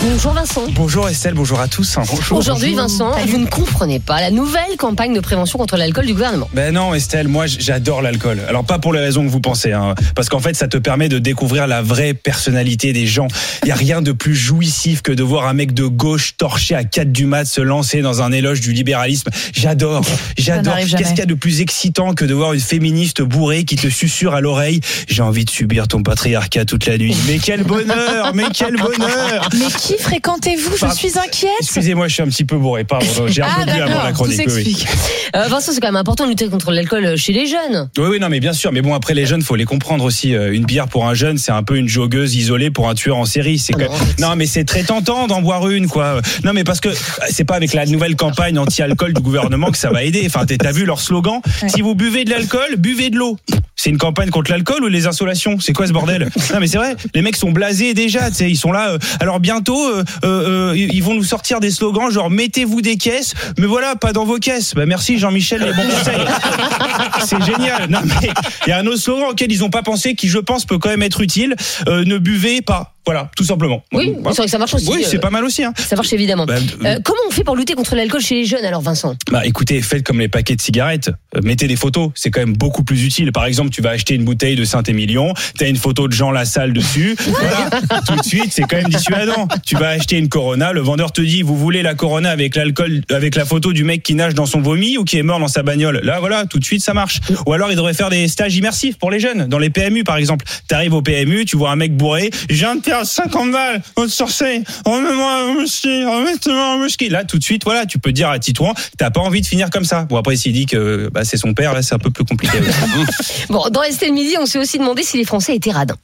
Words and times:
Bonjour 0.00 0.32
Vincent. 0.32 0.66
Bonjour 0.74 1.08
Estelle, 1.08 1.34
bonjour 1.34 1.58
à 1.58 1.66
tous. 1.66 1.96
Bonjour. 1.96 2.38
Aujourd'hui 2.38 2.72
Vincent, 2.74 3.10
vous 3.26 3.38
ne 3.38 3.46
comprenez 3.46 3.98
pas 3.98 4.20
la 4.20 4.30
nouvelle 4.30 4.76
campagne 4.78 5.12
de 5.12 5.18
prévention 5.18 5.58
contre 5.58 5.76
l'alcool 5.76 6.06
du 6.06 6.12
gouvernement. 6.12 6.48
Ben 6.52 6.72
non 6.72 6.94
Estelle, 6.94 7.26
moi 7.26 7.46
j'adore 7.46 8.00
l'alcool. 8.00 8.40
Alors 8.48 8.64
pas 8.64 8.78
pour 8.78 8.92
les 8.92 9.00
raisons 9.00 9.24
que 9.24 9.28
vous 9.28 9.40
pensez, 9.40 9.72
hein, 9.72 9.96
parce 10.14 10.28
qu'en 10.28 10.38
fait 10.38 10.54
ça 10.54 10.68
te 10.68 10.76
permet 10.76 11.08
de 11.08 11.18
découvrir 11.18 11.66
la 11.66 11.82
vraie 11.82 12.14
personnalité 12.14 12.92
des 12.92 13.08
gens. 13.08 13.26
Il 13.64 13.70
y 13.70 13.72
a 13.72 13.74
rien 13.74 14.00
de 14.00 14.12
plus 14.12 14.36
jouissif 14.36 15.02
que 15.02 15.10
de 15.10 15.24
voir 15.24 15.48
un 15.48 15.52
mec 15.52 15.74
de 15.74 15.86
gauche 15.86 16.36
torché 16.36 16.76
à 16.76 16.84
4 16.84 17.10
du 17.10 17.26
mat 17.26 17.44
se 17.44 17.60
lancer 17.60 18.00
dans 18.00 18.22
un 18.22 18.30
éloge 18.30 18.60
du 18.60 18.72
libéralisme. 18.72 19.30
J'adore, 19.52 20.04
j'adore. 20.38 20.76
Qu'est-ce 20.76 21.10
qu'il 21.10 21.18
y 21.18 21.22
a 21.22 21.26
de 21.26 21.34
plus 21.34 21.60
excitant 21.60 22.14
que 22.14 22.24
de 22.24 22.34
voir 22.34 22.52
une 22.52 22.60
féministe 22.60 23.22
bourrée 23.22 23.64
qui 23.64 23.74
te 23.74 23.88
susurre 23.88 24.34
à 24.34 24.40
l'oreille 24.40 24.80
J'ai 25.08 25.22
envie 25.22 25.44
de 25.44 25.50
subir 25.50 25.88
ton 25.88 26.04
patriarcat 26.04 26.66
toute 26.66 26.86
la 26.86 26.98
nuit. 26.98 27.16
Mais 27.26 27.38
quel 27.38 27.64
bonheur, 27.64 28.32
mais 28.34 28.44
quel 28.54 28.76
bonheur 28.76 29.48
Mais 29.58 29.66
qui 29.66 29.87
fréquentez-vous 29.98 30.76
Je 30.76 30.92
suis 30.94 31.18
inquiète. 31.18 31.50
Excusez-moi, 31.60 32.08
je 32.08 32.14
suis 32.14 32.22
un 32.22 32.26
petit 32.26 32.44
peu 32.44 32.56
bourré, 32.56 32.84
pardon. 32.84 33.06
J'ai 33.28 33.42
un 33.42 33.46
Ah 33.48 33.64
peu 33.64 33.72
bu 33.72 33.80
avant 33.80 34.02
la 34.02 34.08
tout 34.10 34.14
chronique. 34.14 34.40
oui. 34.48 34.84
Euh, 35.36 35.46
Vincent, 35.48 35.72
c'est 35.72 35.80
quand 35.80 35.88
même 35.88 35.96
important 35.96 36.24
de 36.24 36.30
lutter 36.30 36.48
contre 36.48 36.70
l'alcool 36.72 37.16
chez 37.16 37.32
les 37.32 37.46
jeunes. 37.46 37.88
Oui, 37.98 38.06
oui, 38.10 38.20
non, 38.20 38.28
mais 38.28 38.40
bien 38.40 38.52
sûr. 38.52 38.72
Mais 38.72 38.82
bon, 38.82 38.94
après, 38.94 39.14
les 39.14 39.26
jeunes, 39.26 39.42
faut 39.42 39.56
les 39.56 39.64
comprendre 39.64 40.04
aussi. 40.04 40.34
Euh, 40.34 40.52
Une 40.52 40.64
bière 40.64 40.88
pour 40.88 41.06
un 41.06 41.14
jeune, 41.14 41.38
c'est 41.38 41.52
un 41.52 41.62
peu 41.62 41.76
une 41.76 41.88
joggeuse 41.88 42.34
isolée 42.34 42.70
pour 42.70 42.88
un 42.88 42.94
tueur 42.94 43.16
en 43.18 43.24
série. 43.24 43.58
C'est 43.58 43.74
Ah 43.76 43.78
que- 43.78 43.84
non, 43.84 43.90
en 43.92 43.96
fait. 43.96 44.20
non, 44.20 44.36
mais 44.36 44.46
c'est 44.46 44.64
très 44.64 44.82
tentant 44.82 45.26
d'en 45.26 45.40
boire 45.42 45.68
une, 45.68 45.86
quoi. 45.88 46.20
Non, 46.44 46.52
mais 46.52 46.64
parce 46.64 46.80
que 46.80 46.88
euh, 46.88 46.94
c'est 47.30 47.44
pas 47.44 47.54
avec 47.56 47.72
la 47.74 47.86
nouvelle 47.86 48.16
campagne 48.16 48.58
anti-alcool 48.58 49.12
du 49.12 49.20
gouvernement 49.22 49.70
que 49.70 49.78
ça 49.78 49.90
va 49.90 50.02
aider. 50.04 50.22
Enfin, 50.26 50.46
t'as 50.46 50.56
t'as 50.56 50.72
vu 50.72 50.84
leur 50.86 51.00
slogan? 51.00 51.40
Si 51.68 51.82
vous 51.82 51.94
buvez 51.94 52.24
de 52.24 52.30
l'alcool, 52.30 52.76
buvez 52.78 53.10
de 53.10 53.16
l'eau. 53.16 53.36
C'est 53.88 53.92
une 53.92 53.96
campagne 53.96 54.28
contre 54.28 54.50
l'alcool 54.50 54.84
ou 54.84 54.88
les 54.88 55.06
insolations? 55.06 55.58
C'est 55.60 55.72
quoi 55.72 55.86
ce 55.86 55.94
bordel? 55.94 56.28
Non, 56.52 56.60
mais 56.60 56.66
c'est 56.66 56.76
vrai. 56.76 56.94
Les 57.14 57.22
mecs 57.22 57.36
sont 57.36 57.52
blasés 57.52 57.94
déjà. 57.94 58.28
Tu 58.28 58.36
sais, 58.36 58.50
ils 58.50 58.56
sont 58.56 58.70
là. 58.70 58.90
euh, 58.90 58.98
alors 59.18 59.40
bientôt, 59.40 59.82
euh, 59.88 60.04
euh, 60.24 60.74
ils 60.76 61.02
vont 61.02 61.14
nous 61.14 61.24
sortir 61.24 61.58
des 61.58 61.70
slogans 61.70 62.10
genre 62.10 62.28
mettez-vous 62.28 62.82
des 62.82 62.98
caisses, 62.98 63.32
mais 63.56 63.64
voilà, 63.66 63.96
pas 63.96 64.12
dans 64.12 64.26
vos 64.26 64.36
caisses. 64.36 64.74
Bah 64.74 64.84
merci 64.84 65.18
Jean-Michel, 65.18 65.62
les 65.62 65.72
bons 65.72 65.88
conseils. 65.88 66.18
C'est 67.24 67.42
génial. 67.42 67.88
Non 67.88 68.00
mais 68.04 68.28
il 68.66 68.68
y 68.68 68.72
a 68.72 68.78
un 68.78 68.86
autre 68.86 68.98
slogan 68.98 69.28
auquel 69.30 69.50
ils 69.50 69.60
n'ont 69.60 69.70
pas 69.70 69.82
pensé, 69.82 70.14
qui 70.14 70.28
je 70.28 70.38
pense 70.38 70.66
peut 70.66 70.76
quand 70.76 70.90
même 70.90 71.02
être 71.02 71.22
utile. 71.22 71.56
Ne 71.86 72.18
buvez 72.18 72.60
pas. 72.60 72.97
Voilà, 73.08 73.30
tout 73.34 73.44
simplement. 73.44 73.82
Oui, 73.94 74.12
Voilà. 74.18 74.32
c'est 74.32 74.36
vrai 74.42 74.44
que 74.44 74.50
ça 74.50 74.58
marche 74.58 74.74
aussi. 74.74 74.86
Oui, 74.90 75.02
c'est 75.06 75.16
euh, 75.16 75.20
pas 75.20 75.30
mal 75.30 75.42
aussi. 75.42 75.64
Hein. 75.64 75.72
Ça 75.78 75.96
marche 75.96 76.12
évidemment. 76.12 76.44
Bah, 76.44 76.56
Euh, 76.84 76.98
comment 77.02 77.18
on 77.26 77.30
fait 77.30 77.42
pour 77.42 77.56
lutter 77.56 77.72
contre 77.72 77.94
l'alcool 77.96 78.20
chez 78.20 78.34
les 78.34 78.44
jeunes 78.44 78.66
alors 78.66 78.82
Vincent? 78.82 79.14
Bah 79.32 79.46
écoutez, 79.46 79.80
faites 79.80 80.02
comme 80.04 80.18
les 80.20 80.28
paquets 80.28 80.56
de 80.56 80.60
cigarettes, 80.60 81.08
Euh, 81.34 81.40
mettez 81.42 81.66
des 81.68 81.76
photos, 81.76 82.10
c'est 82.14 82.30
quand 82.30 82.40
même 82.40 82.54
beaucoup 82.56 82.84
plus 82.84 83.04
utile. 83.06 83.32
Par 83.32 83.46
exemple, 83.46 83.70
tu 83.70 83.80
vas 83.80 83.90
acheter 83.90 84.14
une 84.14 84.24
bouteille 84.24 84.56
de 84.56 84.64
Saint-Émilion, 84.64 85.32
t'as 85.58 85.68
une 85.68 85.76
photo 85.76 86.06
de 86.06 86.12
Jean 86.12 86.30
Lassalle 86.30 86.72
dessus, 86.74 87.16
voilà, 87.28 87.70
tout 88.06 88.16
de 88.16 88.22
suite 88.24 88.50
c'est 88.50 88.62
quand 88.62 88.76
même 88.76 88.88
dissuadant. 88.88 89.48
Tu 89.64 89.74
vas 89.76 89.88
acheter 89.88 90.18
une 90.18 90.28
Corona, 90.28 90.72
le 90.74 90.80
vendeur 90.82 91.12
te 91.12 91.22
dit 91.22 91.40
vous 91.42 91.56
voulez 91.56 91.82
la 91.82 91.94
Corona 91.94 92.28
avec 92.30 92.56
l'alcool, 92.56 93.00
avec 93.10 93.36
la 93.36 93.44
photo 93.46 93.72
du 93.72 93.84
mec 93.84 94.02
qui 94.02 94.14
nage 94.14 94.34
dans 94.34 94.46
son 94.46 94.60
vomi 94.60 94.98
ou 94.98 95.04
qui 95.04 95.16
est 95.16 95.22
mort 95.22 95.40
dans 95.40 95.48
sa 95.48 95.62
bagnole? 95.62 96.00
Là 96.02 96.20
voilà, 96.20 96.44
tout 96.44 96.58
de 96.58 96.64
suite 96.64 96.82
ça 96.82 96.92
marche. 96.94 97.20
Ou 97.46 97.52
alors 97.54 97.70
il 97.70 97.76
devrait 97.76 97.94
faire 97.94 98.10
des 98.10 98.28
stages 98.28 98.54
immersifs 98.56 98.98
pour 98.98 99.10
les 99.10 99.20
jeunes, 99.20 99.46
dans 99.48 99.58
les 99.58 99.70
PMU 99.70 100.04
par 100.04 100.16
exemple. 100.18 100.44
T'arrives 100.68 100.92
au 100.94 101.00
PMU, 101.02 101.44
tu 101.46 101.56
vois 101.56 101.70
un 101.70 101.76
mec 101.76 101.96
bourré, 101.96 102.30
j'ai 102.50 102.66
un 102.98 103.04
père 103.04 103.06
50 103.06 103.52
balles, 103.52 103.82
on 103.96 104.04
te 104.04 104.10
sortait, 104.10 104.62
remets-moi 104.84 105.32
un 105.32 105.56
whisky, 105.56 106.04
remets-moi 106.04 106.74
un 106.74 106.82
whisky. 106.82 107.08
Là 107.08 107.24
tout 107.24 107.38
de 107.38 107.44
suite, 107.44 107.64
voilà, 107.64 107.86
tu 107.86 107.98
peux 107.98 108.12
dire 108.12 108.28
à 108.28 108.38
Titouan, 108.38 108.74
t'as 108.96 109.10
pas 109.10 109.20
envie 109.20 109.40
de 109.40 109.46
finir 109.46 109.70
comme 109.70 109.84
ça. 109.84 110.02
Bon 110.04 110.16
après 110.16 110.36
s'il 110.36 110.52
dit 110.52 110.66
que 110.66 111.08
bah, 111.12 111.24
c'est 111.24 111.36
son 111.36 111.54
père, 111.54 111.74
là 111.74 111.82
c'est 111.82 111.94
un 111.94 111.98
peu 111.98 112.10
plus 112.10 112.24
compliqué. 112.24 112.58
Bon, 113.48 113.64
dans 113.70 113.82
Estelle 113.82 114.12
Midi, 114.12 114.36
on 114.40 114.46
s'est 114.46 114.58
aussi 114.58 114.78
demandé 114.78 115.02
si 115.02 115.16
les 115.16 115.24
Français 115.24 115.54
étaient 115.54 115.70
radins. 115.70 115.96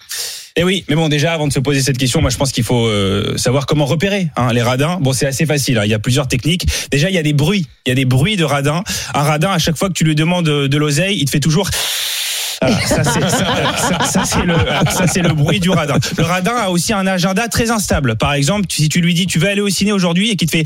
Eh 0.57 0.63
oui, 0.63 0.85
mais 0.89 0.95
bon, 0.95 1.09
déjà, 1.09 1.33
avant 1.33 1.49
de 1.49 1.53
se 1.53 1.59
poser 1.59 1.81
cette 1.83 1.99
question, 1.99 2.21
moi, 2.21 2.31
je 2.31 2.37
pense 2.37 2.53
qu'il 2.53 2.63
faut 2.63 2.87
euh, 2.87 3.37
savoir 3.37 3.67
comment 3.67 3.87
repérer 3.87 4.29
hein, 4.37 4.53
les 4.53 4.63
radins. 4.63 4.99
Bon, 5.01 5.13
c'est 5.13 5.27
assez 5.27 5.47
facile. 5.47 5.79
hein, 5.79 5.85
Il 5.85 5.91
y 5.91 5.95
a 5.95 5.99
plusieurs 5.99 6.29
techniques. 6.29 6.67
Déjà, 6.93 7.11
il 7.11 7.15
y 7.15 7.19
a 7.19 7.25
des 7.25 7.33
bruits. 7.33 7.67
Il 7.87 7.89
y 7.89 7.93
a 7.93 7.97
des 7.97 8.05
bruits 8.05 8.37
de 8.37 8.45
radins. 8.45 8.85
Un 9.15 9.23
radin, 9.23 9.51
à 9.51 9.59
chaque 9.59 9.77
fois 9.77 9.89
que 9.89 9.95
tu 9.95 10.05
lui 10.05 10.15
demandes 10.15 10.47
de, 10.47 10.69
de 10.69 10.79
l'oseille, 10.79 11.19
il 11.19 11.25
te 11.25 11.31
fait 11.31 11.41
toujours. 11.41 11.69
Ça 12.87 14.25
c'est 14.25 14.43
le 14.43 14.55
le 15.29 15.35
bruit 15.35 15.61
du 15.61 15.71
radin. 15.71 15.97
Le 16.17 16.25
radin 16.25 16.55
a 16.55 16.69
aussi 16.69 16.93
un 16.93 17.07
agenda 17.07 17.49
très 17.49 17.71
instable. 17.71 18.17
Par 18.17 18.35
exemple, 18.35 18.67
si 18.69 18.89
tu 18.89 19.01
lui 19.01 19.15
dis 19.15 19.27
tu 19.27 19.39
veux 19.39 19.49
aller 19.49 19.61
au 19.61 19.69
ciné 19.69 19.93
aujourd'hui 19.93 20.31
et 20.31 20.37
qu'il 20.37 20.49
te 20.49 20.57
fait 20.57 20.65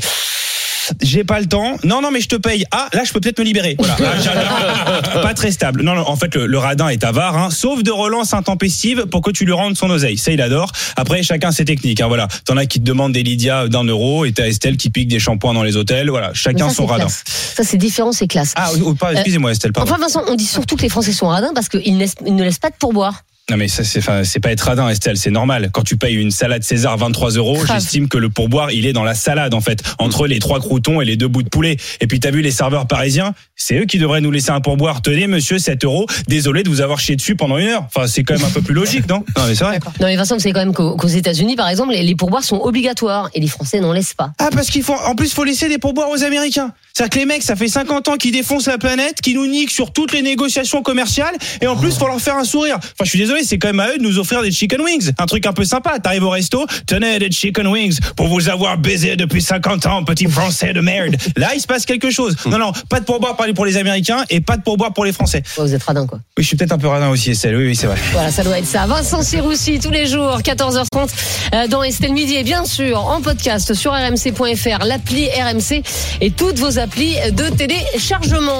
j'ai 1.01 1.23
pas 1.23 1.39
le 1.39 1.45
temps. 1.45 1.77
Non, 1.83 2.01
non, 2.01 2.11
mais 2.11 2.21
je 2.21 2.27
te 2.27 2.35
paye. 2.35 2.65
Ah, 2.71 2.87
là, 2.93 3.03
je 3.03 3.11
peux 3.13 3.19
peut-être 3.19 3.39
me 3.39 3.43
libérer. 3.45 3.75
Voilà. 3.77 3.95
Agenda 4.13 5.01
pas 5.21 5.33
très 5.33 5.51
stable. 5.51 5.83
Non, 5.83 5.95
non, 5.95 6.07
en 6.07 6.15
fait, 6.15 6.33
le, 6.35 6.45
le 6.47 6.57
radin 6.57 6.89
est 6.89 7.03
avare, 7.03 7.37
hein, 7.37 7.49
sauf 7.51 7.83
de 7.83 7.91
relance 7.91 8.33
intempestive 8.33 9.05
pour 9.05 9.21
que 9.21 9.31
tu 9.31 9.45
lui 9.45 9.53
rendes 9.53 9.77
son 9.77 9.89
oseille. 9.89 10.17
Ça, 10.17 10.31
il 10.31 10.41
adore. 10.41 10.71
Après, 10.95 11.23
chacun 11.23 11.51
ses 11.51 11.65
techniques. 11.65 12.01
Hein, 12.01 12.07
voilà. 12.07 12.27
T'en 12.45 12.57
as 12.57 12.65
qui 12.65 12.79
te 12.79 12.85
demandent 12.85 13.13
des 13.13 13.23
Lydia 13.23 13.67
d'un 13.67 13.83
euro 13.83 14.25
et 14.25 14.31
t'as 14.31 14.47
Estelle 14.47 14.77
qui 14.77 14.89
pique 14.89 15.07
des 15.07 15.19
shampoings 15.19 15.53
dans 15.53 15.63
les 15.63 15.75
hôtels. 15.77 16.09
Voilà. 16.09 16.31
Chacun 16.33 16.69
ça, 16.69 16.75
son 16.75 16.85
c'est 16.85 16.91
radin. 16.91 17.05
classe. 17.05 17.23
Ça, 17.55 17.63
c'est 17.63 17.77
différent, 17.77 18.11
c'est 18.11 18.27
classe. 18.27 18.53
Ah, 18.55 18.71
ou- 18.73 18.89
ou 18.89 18.95
pas, 18.95 19.13
excusez-moi, 19.13 19.51
Estelle, 19.51 19.73
pardon. 19.73 19.91
Enfin 19.91 20.01
Vincent, 20.01 20.23
on 20.27 20.35
dit 20.35 20.45
surtout 20.45 20.75
que 20.75 20.81
les 20.83 20.89
Français 20.89 21.11
sont 21.13 21.27
radins 21.27 21.51
parce 21.53 21.69
qu'ils 21.69 21.97
ne 21.97 22.43
laissent 22.43 22.59
pas 22.59 22.69
de 22.69 22.75
pourboire. 22.79 23.23
Non 23.49 23.57
mais 23.57 23.67
ça 23.67 23.83
c'est 23.83 23.99
enfin, 23.99 24.23
c'est 24.23 24.39
pas 24.39 24.51
être 24.51 24.61
radin 24.61 24.89
Estelle, 24.89 25.17
c'est 25.17 25.31
normal. 25.31 25.69
Quand 25.71 25.83
tu 25.83 25.97
payes 25.97 26.15
une 26.15 26.31
salade 26.31 26.63
César 26.63 26.97
23 26.97 27.31
euros, 27.31 27.57
j'estime 27.65 28.07
que 28.07 28.17
le 28.17 28.29
pourboire 28.29 28.71
il 28.71 28.85
est 28.85 28.93
dans 28.93 29.03
la 29.03 29.15
salade 29.15 29.53
en 29.53 29.61
fait, 29.61 29.81
entre 29.97 30.27
les 30.27 30.39
trois 30.39 30.59
croutons 30.59 31.01
et 31.01 31.05
les 31.05 31.15
deux 31.15 31.27
bouts 31.27 31.43
de 31.43 31.49
poulet. 31.49 31.77
Et 31.99 32.07
puis 32.07 32.19
t'as 32.19 32.31
vu 32.31 32.41
les 32.41 32.51
serveurs 32.51 32.87
parisiens, 32.87 33.33
c'est 33.55 33.77
eux 33.79 33.85
qui 33.85 33.97
devraient 33.97 34.21
nous 34.21 34.31
laisser 34.31 34.51
un 34.51 34.61
pourboire. 34.61 35.01
Tenez 35.01 35.27
monsieur 35.27 35.57
7 35.57 35.83
euros, 35.83 36.05
désolé 36.27 36.63
de 36.63 36.69
vous 36.69 36.81
avoir 36.81 36.99
chié 36.99 37.15
dessus 37.15 37.35
pendant 37.35 37.57
une 37.57 37.67
heure. 37.67 37.85
Enfin 37.87 38.07
c'est 38.07 38.23
quand 38.23 38.35
même 38.35 38.45
un 38.45 38.51
peu 38.51 38.61
plus 38.61 38.75
logique 38.75 39.07
non? 39.09 39.23
Non 39.37 39.43
mais 39.47 39.55
c'est 39.55 39.63
vrai. 39.63 39.79
Non 39.99 40.07
mais 40.07 40.15
Vincent, 40.15 40.35
vous 40.35 40.41
savez 40.41 40.53
quand 40.53 40.59
même 40.59 40.73
qu'aux 40.73 41.07
États-Unis, 41.07 41.55
par 41.55 41.69
exemple, 41.69 41.93
les, 41.93 42.03
les 42.03 42.15
pourboires 42.15 42.43
sont 42.43 42.57
obligatoires 42.57 43.29
et 43.33 43.39
les 43.39 43.47
Français 43.47 43.79
n'en 43.79 43.93
laissent 43.93 44.13
pas. 44.13 44.31
Ah 44.37 44.49
parce 44.53 44.69
qu'il 44.69 44.83
faut 44.83 44.93
en 44.93 45.15
plus 45.15 45.33
faut 45.33 45.43
laisser 45.43 45.69
des 45.69 45.77
pourboires 45.77 46.09
aux 46.09 46.23
Américains. 46.23 46.71
C'est-à-dire 46.93 47.09
que 47.11 47.19
les 47.19 47.25
mecs, 47.25 47.43
ça 47.43 47.55
fait 47.55 47.69
50 47.69 48.09
ans 48.09 48.17
qu'ils 48.17 48.33
défoncent 48.33 48.67
la 48.67 48.77
planète, 48.77 49.21
qu'ils 49.21 49.35
nous 49.35 49.47
niquent 49.47 49.71
sur 49.71 49.93
toutes 49.93 50.11
les 50.11 50.21
négociations 50.21 50.81
commerciales, 50.81 51.33
et 51.61 51.67
en 51.67 51.77
plus, 51.77 51.97
faut 51.97 52.07
leur 52.07 52.19
faire 52.19 52.35
un 52.35 52.43
sourire. 52.43 52.75
Enfin, 52.75 53.03
je 53.03 53.09
suis 53.09 53.19
désolé, 53.19 53.38
c'est 53.43 53.57
quand 53.57 53.69
même 53.69 53.79
à 53.79 53.89
eux 53.89 53.97
de 53.97 54.03
nous 54.03 54.17
offrir 54.19 54.41
des 54.41 54.51
chicken 54.51 54.81
wings. 54.81 55.11
Un 55.17 55.25
truc 55.25 55.45
un 55.45 55.53
peu 55.53 55.63
sympa. 55.65 55.99
T'arrives 55.99 56.23
au 56.23 56.29
resto, 56.29 56.65
tenez 56.87 57.19
des 57.19 57.31
chicken 57.31 57.67
wings 57.67 57.97
pour 58.15 58.27
vous 58.27 58.49
avoir 58.49 58.77
baisé 58.77 59.15
depuis 59.15 59.41
50 59.41 59.85
ans, 59.85 60.03
petit 60.03 60.25
français 60.27 60.73
de 60.73 60.81
merde. 60.81 61.15
Là, 61.37 61.49
il 61.55 61.59
se 61.61 61.67
passe 61.67 61.85
quelque 61.85 62.09
chose. 62.11 62.35
Non, 62.45 62.57
non, 62.57 62.71
pas 62.89 62.99
de 62.99 63.05
pourboire 63.05 63.35
pour 63.35 63.45
les- 63.45 63.53
pour 63.53 63.65
les 63.65 63.77
Américains 63.77 64.23
et 64.29 64.41
pas 64.41 64.57
de 64.57 64.61
pourboire 64.63 64.93
pour 64.93 65.05
les 65.05 65.11
Français. 65.11 65.43
Ouais, 65.57 65.65
Vous 65.65 65.73
êtes 65.75 65.83
radins 65.83 66.05
quoi. 66.07 66.19
Oui, 66.37 66.43
je 66.43 66.47
suis 66.47 66.57
peut-être 66.57 66.71
un 66.71 66.77
peu 66.77 66.87
radin 66.87 67.09
aussi, 67.09 67.31
Estelle. 67.31 67.55
Oui, 67.55 67.67
oui, 67.67 67.75
c'est 67.75 67.87
vrai. 67.87 67.97
Voilà, 68.13 68.31
ça 68.31 68.43
doit 68.43 68.57
être 68.59 68.65
ça. 68.65 68.85
Vincent 68.87 69.21
Siroussi, 69.21 69.79
tous 69.79 69.91
les 69.91 70.05
jours, 70.07 70.41
14h30, 70.41 71.09
euh, 71.53 71.67
dans 71.67 71.83
Estelle 71.83 72.13
Midi. 72.13 72.35
Et 72.35 72.43
bien 72.43 72.65
sûr, 72.65 72.99
en 73.05 73.21
podcast 73.21 73.73
sur 73.73 73.91
rmc.fr, 73.93 74.85
l'appli 74.85 75.27
RMC 75.29 75.83
et 76.21 76.31
toutes 76.31 76.59
vos 76.59 76.79
applis 76.79 77.15
de 77.31 77.49
téléchargement. 77.55 78.57